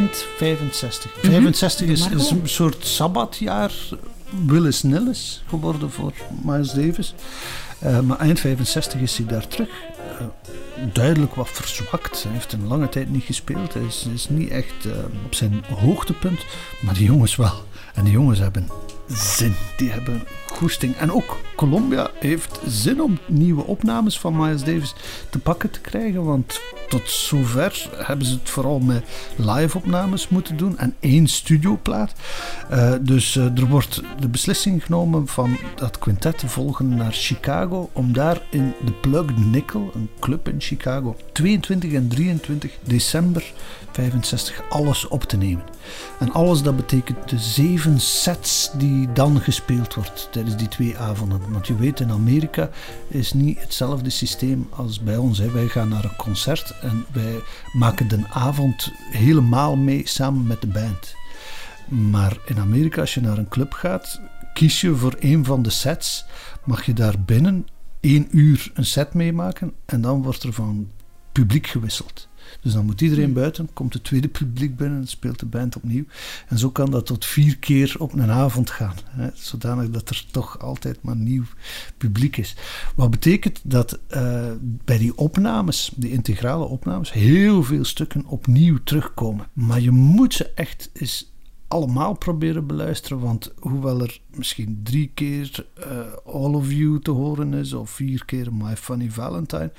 Eind 0.06 0.26
65. 0.36 1.10
65 1.20 1.88
is, 1.88 2.08
is, 2.08 2.30
een 2.30 2.40
soort 2.44 2.86
sabbatjaar. 2.86 3.72
Willis 4.46 4.82
Nillis 4.82 5.42
geworden 5.48 5.90
voor 5.90 6.12
Miles 6.42 6.72
Davis. 6.72 7.14
Uh, 7.84 8.00
maar 8.00 8.18
eind 8.18 8.40
65 8.40 9.00
is 9.00 9.16
hij 9.16 9.26
daar 9.26 9.46
terug. 9.48 9.68
Duidelijk 10.92 11.34
wat 11.34 11.48
verzwakt. 11.48 12.22
Hij 12.22 12.32
heeft 12.32 12.52
een 12.52 12.66
lange 12.66 12.88
tijd 12.88 13.10
niet 13.10 13.24
gespeeld. 13.24 13.74
Hij 13.74 13.82
is, 13.82 14.08
is 14.14 14.28
niet 14.28 14.50
echt 14.50 14.84
uh, 14.86 14.92
op 15.24 15.34
zijn 15.34 15.64
hoogtepunt. 15.74 16.46
Maar 16.80 16.94
die 16.94 17.06
jongens 17.06 17.36
wel. 17.36 17.64
En 17.94 18.04
die 18.04 18.12
jongens 18.12 18.38
hebben 18.38 18.68
zin. 19.08 19.54
Die 19.76 19.90
hebben 19.90 20.22
goesting. 20.46 20.96
En 20.96 21.12
ook 21.12 21.38
Columbia 21.56 22.10
heeft 22.18 22.60
zin 22.66 23.02
om 23.02 23.18
nieuwe 23.26 23.64
opnames 23.64 24.18
van 24.18 24.36
Miles 24.36 24.64
Davis 24.64 24.94
te 25.30 25.38
pakken 25.38 25.70
te 25.70 25.80
krijgen. 25.80 26.24
Want 26.24 26.60
tot 26.88 27.10
zover 27.10 27.88
hebben 27.96 28.26
ze 28.26 28.34
het 28.34 28.48
vooral 28.48 28.78
met 28.78 29.04
live-opnames 29.36 30.28
moeten 30.28 30.56
doen 30.56 30.78
en 30.78 30.94
één 31.00 31.26
studioplaat. 31.26 32.12
Uh, 32.70 32.92
dus 33.00 33.34
uh, 33.34 33.58
er 33.58 33.66
wordt 33.66 34.02
de 34.20 34.28
beslissing 34.28 34.84
genomen 34.84 35.26
van 35.26 35.56
dat 35.74 35.98
quintet 35.98 36.38
te 36.38 36.48
volgen 36.48 36.96
naar 36.96 37.12
Chicago 37.12 37.90
om 37.92 38.12
daar 38.12 38.42
in 38.50 38.74
de 38.84 38.92
Plugged 38.92 39.36
Nickel, 39.36 39.90
een 39.94 40.10
club 40.20 40.48
in 40.48 40.60
Chicago, 40.60 40.75
22 41.32 41.92
en 41.92 42.08
23 42.08 42.78
december 42.82 43.52
65 43.92 44.62
alles 44.68 45.08
op 45.08 45.22
te 45.24 45.36
nemen. 45.36 45.64
En 46.18 46.32
alles 46.32 46.62
dat 46.62 46.76
betekent 46.76 47.28
de 47.28 47.38
zeven 47.38 48.00
sets 48.00 48.70
die 48.78 49.12
dan 49.12 49.40
gespeeld 49.40 49.94
wordt 49.94 50.28
tijdens 50.32 50.56
die 50.56 50.68
twee 50.68 50.96
avonden. 50.98 51.40
Want 51.52 51.66
je 51.66 51.76
weet, 51.76 52.00
in 52.00 52.10
Amerika 52.10 52.70
is 53.08 53.32
niet 53.32 53.60
hetzelfde 53.60 54.10
systeem 54.10 54.68
als 54.70 55.00
bij 55.00 55.16
ons. 55.16 55.38
Hè. 55.38 55.50
Wij 55.50 55.66
gaan 55.66 55.88
naar 55.88 56.04
een 56.04 56.16
concert 56.16 56.74
en 56.80 57.06
wij 57.12 57.40
maken 57.72 58.08
de 58.08 58.20
avond 58.30 58.92
helemaal 59.10 59.76
mee 59.76 60.08
samen 60.08 60.46
met 60.46 60.60
de 60.60 60.66
band. 60.66 61.14
Maar 61.88 62.36
in 62.46 62.58
Amerika, 62.58 63.00
als 63.00 63.14
je 63.14 63.20
naar 63.20 63.38
een 63.38 63.48
club 63.48 63.72
gaat, 63.72 64.20
kies 64.54 64.80
je 64.80 64.94
voor 64.94 65.16
een 65.18 65.44
van 65.44 65.62
de 65.62 65.70
sets. 65.70 66.24
Mag 66.64 66.86
je 66.86 66.92
daar 66.92 67.14
binnen 67.20 67.66
één 68.06 68.28
uur 68.30 68.70
een 68.74 68.84
set 68.84 69.14
meemaken 69.14 69.72
en 69.84 70.00
dan 70.00 70.22
wordt 70.22 70.42
er 70.42 70.52
van 70.52 70.90
publiek 71.32 71.66
gewisseld. 71.66 72.28
Dus 72.60 72.72
dan 72.72 72.84
moet 72.84 73.00
iedereen 73.00 73.32
buiten, 73.32 73.68
komt 73.72 73.92
het 73.94 74.04
tweede 74.04 74.28
publiek 74.28 74.76
binnen 74.76 75.00
en 75.00 75.06
speelt 75.06 75.38
de 75.38 75.46
band 75.46 75.76
opnieuw. 75.76 76.04
En 76.48 76.58
zo 76.58 76.70
kan 76.70 76.90
dat 76.90 77.06
tot 77.06 77.24
vier 77.24 77.58
keer 77.58 77.94
op 77.98 78.12
een 78.12 78.30
avond 78.30 78.70
gaan. 78.70 78.94
Hè, 79.04 79.28
zodanig 79.34 79.90
dat 79.90 80.08
er 80.08 80.26
toch 80.30 80.58
altijd 80.58 81.02
maar 81.02 81.16
nieuw 81.16 81.44
publiek 81.96 82.36
is. 82.36 82.56
Wat 82.94 83.10
betekent 83.10 83.60
dat 83.62 83.98
uh, 84.10 84.50
bij 84.60 84.98
die 84.98 85.16
opnames, 85.16 85.92
die 85.96 86.12
integrale 86.12 86.64
opnames, 86.64 87.12
heel 87.12 87.62
veel 87.62 87.84
stukken 87.84 88.26
opnieuw 88.26 88.78
terugkomen. 88.84 89.46
Maar 89.52 89.80
je 89.80 89.90
moet 89.90 90.34
ze 90.34 90.50
echt 90.54 90.90
eens 90.92 91.34
allemaal 91.68 92.18
proberen 92.18 92.66
beluisteren. 92.66 93.20
Want 93.20 93.52
hoewel 93.58 94.00
er 94.00 94.20
misschien 94.30 94.80
drie 94.82 95.10
keer 95.14 95.66
uh, 95.78 96.12
All 96.24 96.54
of 96.54 96.72
You 96.72 97.00
te 97.00 97.10
horen 97.10 97.54
is, 97.54 97.72
of 97.72 97.90
vier 97.90 98.24
keer 98.24 98.54
My 98.54 98.76
Funny 98.76 99.10
Valentine, 99.10 99.72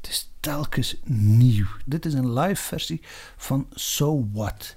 het 0.00 0.08
is 0.08 0.32
telkens 0.40 0.96
nieuw. 1.04 1.66
Dit 1.84 2.06
is 2.06 2.14
een 2.14 2.32
live 2.32 2.62
versie 2.62 3.00
van 3.36 3.66
So 3.70 4.28
What. 4.32 4.76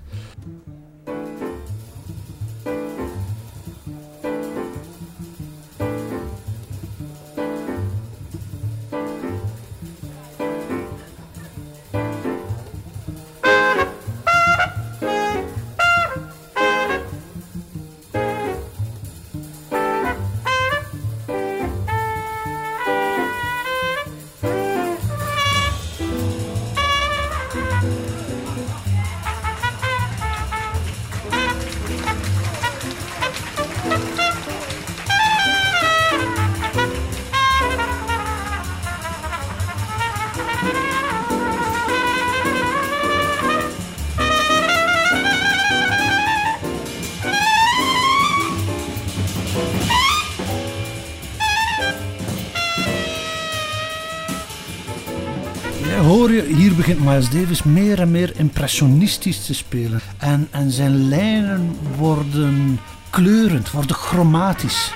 Begint 56.88 57.06
Miles 57.06 57.30
Davis 57.30 57.64
meer 57.64 58.00
en 58.00 58.12
meer 58.12 58.40
impressionistisch 58.40 59.46
te 59.46 59.54
spelen. 59.54 60.02
En, 60.18 60.48
en 60.52 60.72
zijn 60.72 61.08
lijnen 61.08 61.76
worden 61.98 62.80
kleurend, 63.10 63.72
worden 63.72 63.96
chromatisch. 63.96 64.94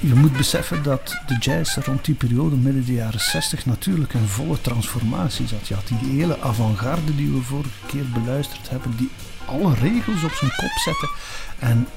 Je, 0.00 0.14
moet 0.14 0.36
beseffen 0.36 0.82
dat 0.82 1.20
de 1.26 1.36
jazz 1.40 1.76
rond 1.76 2.04
die 2.04 2.14
periode, 2.14 2.56
midden 2.56 2.84
de 2.84 2.92
jaren 2.92 3.20
60, 3.20 3.66
natuurlijk 3.66 4.14
een 4.14 4.28
volle 4.28 4.60
transformatie 4.60 5.46
zat. 5.46 5.68
Je 5.68 5.74
had 5.74 5.88
die 5.88 6.10
hele 6.10 6.40
avant-garde 6.40 7.16
die 7.16 7.30
we 7.30 7.42
vorige 7.42 7.86
keer 7.86 8.04
beluisterd 8.14 8.70
hebben, 8.70 8.96
die 8.96 9.10
alle 9.48 9.74
regels 9.74 10.24
op 10.24 10.32
zijn 10.32 10.52
kop 10.56 10.70
zette. 10.84 11.08
En 11.58 11.88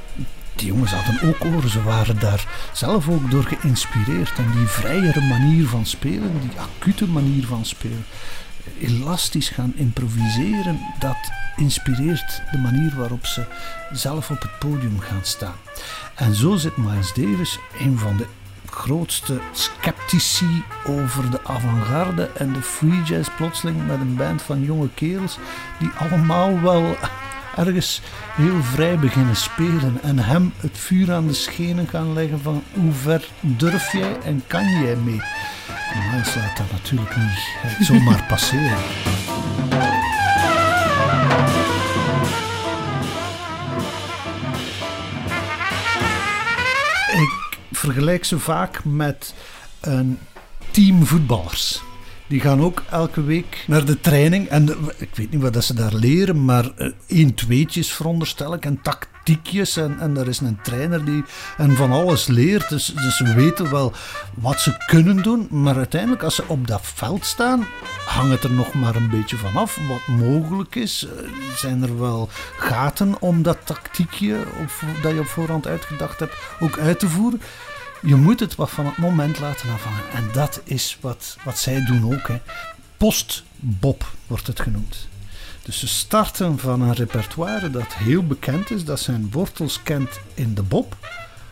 die 0.55 0.67
jongens 0.67 0.91
hadden 0.91 1.29
ook 1.29 1.45
oren, 1.45 1.69
ze 1.69 1.83
waren 1.83 2.19
daar 2.19 2.69
zelf 2.73 3.09
ook 3.09 3.31
door 3.31 3.43
geïnspireerd. 3.43 4.37
En 4.37 4.51
die 4.51 4.67
vrijere 4.67 5.21
manier 5.21 5.67
van 5.67 5.85
spelen, 5.85 6.39
die 6.41 6.59
acute 6.59 7.07
manier 7.07 7.45
van 7.45 7.65
spelen, 7.65 8.05
elastisch 8.79 9.49
gaan 9.49 9.73
improviseren, 9.75 10.79
dat 10.99 11.31
inspireert 11.55 12.41
de 12.51 12.57
manier 12.57 12.93
waarop 12.95 13.25
ze 13.25 13.45
zelf 13.91 14.29
op 14.29 14.41
het 14.41 14.59
podium 14.59 14.99
gaan 14.99 15.23
staan. 15.23 15.55
En 16.15 16.35
zo 16.35 16.55
zit 16.55 16.77
Miles 16.77 17.13
Davis, 17.13 17.59
een 17.79 17.97
van 17.97 18.17
de 18.17 18.25
grootste 18.69 19.39
sceptici 19.51 20.63
over 20.85 21.31
de 21.31 21.39
avant-garde 21.43 22.29
en 22.37 22.53
de 22.53 22.61
free 22.61 23.03
jazz 23.03 23.29
plotseling 23.37 23.87
met 23.87 23.99
een 23.99 24.15
band 24.15 24.41
van 24.41 24.63
jonge 24.63 24.89
kerels 24.93 25.37
die 25.79 25.89
allemaal 25.97 26.61
wel 26.61 26.97
ergens 27.57 28.01
heel 28.35 28.63
vrij 28.63 28.99
beginnen 28.99 29.35
spelen 29.35 29.99
en 30.01 30.19
hem 30.19 30.53
het 30.57 30.77
vuur 30.77 31.13
aan 31.13 31.27
de 31.27 31.33
schenen 31.33 31.87
gaan 31.87 32.13
leggen 32.13 32.41
van 32.41 32.63
hoe 32.73 32.91
ver 32.91 33.29
durf 33.39 33.91
jij 33.91 34.19
en 34.23 34.43
kan 34.47 34.69
jij 34.69 34.95
mee. 34.95 35.21
Miles 36.11 36.35
laat 36.35 36.57
dat 36.57 36.71
natuurlijk 36.71 37.15
niet 37.15 37.87
zomaar 37.87 38.25
passeren. 38.29 38.77
Ik 47.21 47.57
vergelijk 47.71 48.25
ze 48.25 48.39
vaak 48.39 48.83
met 48.83 49.33
een 49.81 50.19
team 50.71 51.05
voetballers. 51.05 51.81
Die 52.31 52.39
gaan 52.39 52.61
ook 52.61 52.83
elke 52.89 53.23
week 53.23 53.63
naar 53.67 53.85
de 53.85 53.99
training. 53.99 54.47
En 54.47 54.69
ik 54.97 55.09
weet 55.15 55.31
niet 55.31 55.41
wat 55.41 55.63
ze 55.63 55.73
daar 55.73 55.93
leren, 55.93 56.45
maar 56.45 56.71
één 57.07 57.33
tweetjes 57.33 57.93
veronderstel 57.93 58.53
ik. 58.53 58.65
En 58.65 58.81
tactiekjes. 58.81 59.77
En, 59.77 59.99
en 59.99 60.17
er 60.17 60.27
is 60.27 60.39
een 60.39 60.61
trainer 60.61 61.05
die 61.05 61.23
en 61.57 61.75
van 61.75 61.91
alles 61.91 62.27
leert. 62.27 62.69
Dus, 62.69 62.85
dus 62.85 63.17
ze 63.17 63.33
weten 63.33 63.71
wel 63.71 63.93
wat 64.33 64.59
ze 64.59 64.83
kunnen 64.85 65.23
doen. 65.23 65.47
Maar 65.49 65.75
uiteindelijk, 65.75 66.23
als 66.23 66.35
ze 66.35 66.43
op 66.47 66.67
dat 66.67 66.81
veld 66.83 67.25
staan, 67.25 67.65
hangt 68.05 68.31
het 68.31 68.43
er 68.43 68.51
nog 68.51 68.73
maar 68.73 68.95
een 68.95 69.09
beetje 69.09 69.37
van 69.37 69.55
af 69.55 69.77
wat 69.87 70.15
mogelijk 70.17 70.75
is. 70.75 71.07
Zijn 71.55 71.83
er 71.83 71.99
wel 71.99 72.29
gaten 72.57 73.21
om 73.21 73.43
dat 73.43 73.57
tactiekje 73.63 74.37
of, 74.63 74.83
dat 75.01 75.11
je 75.11 75.19
op 75.19 75.25
voorhand 75.25 75.67
uitgedacht 75.67 76.19
hebt 76.19 76.35
ook 76.59 76.79
uit 76.79 76.99
te 76.99 77.09
voeren? 77.09 77.41
Je 78.01 78.15
moet 78.15 78.39
het 78.39 78.55
wat 78.55 78.69
van 78.69 78.85
het 78.85 78.97
moment 78.97 79.39
laten 79.39 79.69
afhangen. 79.69 80.09
En 80.13 80.29
dat 80.33 80.61
is 80.63 80.97
wat, 81.01 81.37
wat 81.43 81.59
zij 81.59 81.85
doen 81.85 82.13
ook. 82.13 82.27
Hè. 82.27 82.41
Post-Bob 82.97 84.11
wordt 84.27 84.47
het 84.47 84.59
genoemd. 84.59 85.07
Dus 85.63 85.79
ze 85.79 85.87
starten 85.87 86.59
van 86.59 86.81
een 86.81 86.93
repertoire 86.93 87.69
dat 87.69 87.93
heel 87.93 88.27
bekend 88.27 88.71
is, 88.71 88.85
dat 88.85 88.99
zijn 88.99 89.31
wortels 89.31 89.83
kent 89.83 90.19
in 90.33 90.53
de 90.53 90.63
bob. 90.63 90.95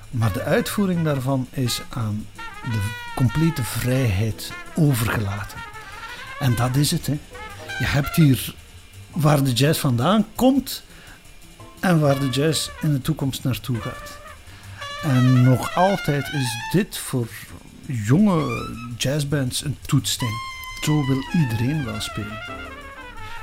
Maar 0.10 0.34
de 0.34 0.44
uitvoering 0.44 1.04
daarvan 1.04 1.48
is 1.50 1.82
aan 1.90 2.28
de 2.64 2.80
complete 3.16 3.64
vrijheid 3.64 4.52
overgelaten. 4.76 5.58
En 6.40 6.56
dat 6.56 6.76
is 6.76 6.92
het. 6.92 7.08
Hè. 7.08 7.20
Je 7.80 7.86
hebt 7.86 8.16
hier 8.16 8.56
waar 9.12 9.44
de 9.44 9.54
jazz 9.54 9.80
vandaan 9.80 10.26
komt 10.36 10.84
en 11.80 12.00
waar 12.00 12.20
de 12.20 12.30
jazz 12.30 12.70
in 12.82 12.92
de 12.92 13.02
toekomst 13.02 13.44
naartoe 13.44 13.82
gaat. 13.82 14.19
En 15.04 15.44
nog 15.44 15.76
altijd 15.76 16.34
is 16.34 16.58
dit 16.72 16.98
voor 16.98 17.28
jonge 17.86 18.70
jazzbands 18.98 19.64
een 19.64 19.78
toetsteen. 19.86 20.38
Zo 20.82 21.06
wil 21.06 21.24
iedereen 21.34 21.86
wel 21.86 22.02
spelen. 22.02 22.40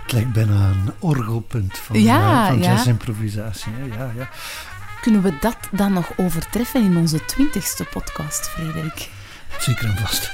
Het 0.02 0.12
lijkt 0.12 0.32
bijna 0.32 0.68
een 0.68 0.92
orgelpunt 0.98 1.78
van, 1.78 2.02
ja, 2.02 2.46
van 2.46 2.58
ja. 2.58 2.72
jazzimprovisatie. 2.72 3.72
Ja, 3.96 4.10
ja. 4.16 4.28
Kunnen 5.00 5.22
we 5.22 5.32
dat 5.40 5.56
dan 5.70 5.92
nog 5.92 6.12
overtreffen 6.16 6.84
in 6.84 6.96
onze 6.96 7.24
twintigste 7.24 7.84
podcast, 7.84 8.48
Frederik? 8.48 9.08
Zeker 9.58 9.88
en 9.88 9.96
vast. 9.96 10.30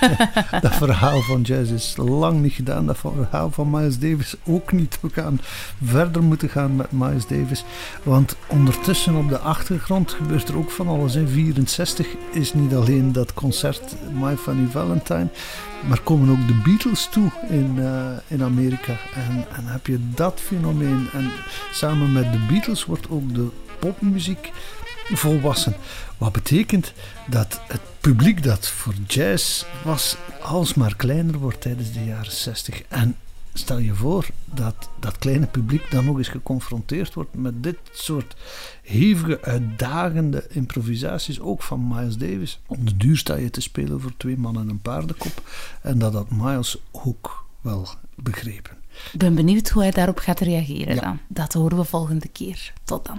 dat 0.62 0.74
verhaal 0.74 1.20
van 1.20 1.42
jazz 1.42 1.70
is 1.70 1.94
lang 1.96 2.40
niet 2.40 2.52
gedaan. 2.52 2.86
Dat 2.86 2.98
verhaal 2.98 3.50
van 3.50 3.70
Miles 3.70 3.98
Davis 3.98 4.34
ook 4.46 4.72
niet. 4.72 4.98
We 5.00 5.08
gaan 5.12 5.40
verder 5.84 6.22
moeten 6.22 6.48
gaan 6.48 6.76
met 6.76 6.92
Miles 6.92 7.26
Davis. 7.26 7.64
Want 8.02 8.36
ondertussen 8.46 9.16
op 9.16 9.28
de 9.28 9.38
achtergrond 9.38 10.12
gebeurt 10.12 10.48
er 10.48 10.56
ook 10.56 10.70
van 10.70 10.88
alles. 10.88 11.14
In 11.14 11.28
64 11.28 12.06
is 12.32 12.54
niet 12.54 12.74
alleen 12.74 13.12
dat 13.12 13.34
concert 13.34 13.94
My 14.20 14.36
Funny 14.36 14.70
Valentine. 14.70 15.28
Maar 15.88 16.00
komen 16.00 16.30
ook 16.30 16.46
de 16.46 16.60
Beatles 16.64 17.08
toe 17.10 17.30
in, 17.48 17.74
uh, 17.78 18.06
in 18.26 18.42
Amerika. 18.42 18.92
En, 19.14 19.44
en 19.56 19.66
heb 19.66 19.86
je 19.86 19.98
dat 20.14 20.40
fenomeen. 20.40 21.08
En 21.12 21.30
samen 21.72 22.12
met 22.12 22.32
de 22.32 22.38
Beatles 22.48 22.84
wordt 22.84 23.10
ook 23.10 23.34
de 23.34 23.48
popmuziek 23.78 24.52
volwassen. 25.10 25.74
Wat 26.18 26.32
betekent 26.32 26.92
dat 27.26 27.60
het 27.68 27.80
publiek 28.00 28.42
dat 28.42 28.68
voor 28.68 28.94
jazz 29.06 29.64
was 29.84 30.16
alsmaar 30.42 30.96
kleiner 30.96 31.38
wordt 31.38 31.60
tijdens 31.60 31.92
de 31.92 32.04
jaren 32.04 32.32
60. 32.32 32.82
En 32.88 33.16
stel 33.54 33.78
je 33.78 33.94
voor 33.94 34.26
dat 34.44 34.88
dat 35.00 35.18
kleine 35.18 35.46
publiek 35.46 35.90
dan 35.90 36.04
nog 36.04 36.18
eens 36.18 36.28
geconfronteerd 36.28 37.14
wordt 37.14 37.34
met 37.34 37.62
dit 37.62 37.78
soort 37.92 38.36
hevige, 38.82 39.42
uitdagende 39.42 40.46
improvisaties, 40.48 41.40
ook 41.40 41.62
van 41.62 41.88
Miles 41.88 42.16
Davis. 42.16 42.60
Om 42.66 42.84
de 42.84 42.96
duur 42.96 43.16
sta 43.16 43.34
je 43.34 43.50
te 43.50 43.60
spelen 43.60 44.00
voor 44.00 44.16
twee 44.16 44.36
mannen 44.36 44.62
en 44.62 44.68
een 44.68 44.80
paardenkop. 44.80 45.50
En 45.82 45.98
dat 45.98 46.12
had 46.12 46.30
Miles 46.30 46.76
ook 46.92 47.44
wel 47.60 47.88
begrepen. 48.14 48.76
Ik 49.12 49.18
ben 49.18 49.34
benieuwd 49.34 49.68
hoe 49.68 49.82
hij 49.82 49.90
daarop 49.90 50.18
gaat 50.18 50.40
reageren 50.40 50.94
ja. 50.94 51.00
dan. 51.00 51.18
Dat 51.28 51.52
horen 51.52 51.76
we 51.76 51.84
volgende 51.84 52.28
keer. 52.28 52.72
Tot 52.84 53.06
dan. 53.06 53.18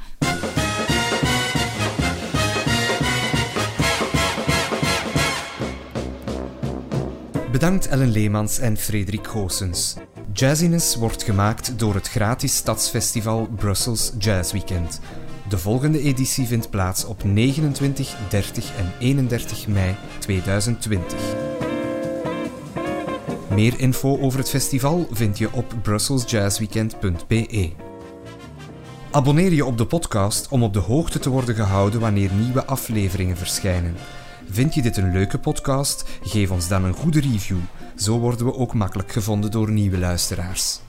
Bedankt 7.64 7.88
Ellen 7.88 8.12
Leemans 8.12 8.60
en 8.60 8.78
Frederik 8.78 9.28
Goossens. 9.28 9.96
Jazziness 10.34 10.96
wordt 10.96 11.24
gemaakt 11.24 11.80
door 11.80 11.94
het 11.94 12.10
gratis 12.10 12.56
stadsfestival 12.56 13.48
Brussels 13.56 14.12
Jazz 14.20 14.52
Weekend. 14.52 15.00
De 15.50 15.58
volgende 15.58 16.00
editie 16.00 16.46
vindt 16.48 16.70
plaats 16.70 17.06
op 17.06 17.24
29, 17.24 18.16
30 18.30 18.78
en 18.78 18.92
31 19.00 19.68
mei 19.68 19.96
2020. 20.20 21.20
Meer 23.50 23.80
info 23.80 24.20
over 24.20 24.40
het 24.40 24.50
festival 24.50 25.08
vind 25.12 25.38
je 25.38 25.52
op 25.52 25.74
brusselsjazzweekend.be. 25.82 27.72
Abonneer 29.12 29.54
je 29.54 29.66
op 29.66 29.78
de 29.78 29.86
podcast 29.86 30.48
om 30.50 30.64
op 30.64 30.74
de 30.74 30.80
hoogte 30.80 31.20
te 31.20 31.30
worden 31.30 31.56
gehouden 31.56 32.00
wanneer 32.00 32.32
nieuwe 32.34 32.66
afleveringen 32.66 33.38
verschijnen. 33.38 33.96
Vind 34.50 34.74
je 34.74 34.82
dit 34.82 34.98
een 34.98 35.12
leuke 35.12 35.40
podcast? 35.40 36.10
Geef 36.22 36.52
ons 36.52 36.68
dan 36.68 36.84
een 36.84 36.94
goede 36.94 37.20
review. 37.20 37.58
Zo 37.96 38.20
worden 38.20 38.46
we 38.46 38.56
ook 38.56 38.74
makkelijk 38.74 39.12
gevonden 39.12 39.52
door 39.52 39.72
nieuwe 39.72 39.98
luisteraars. 39.98 40.80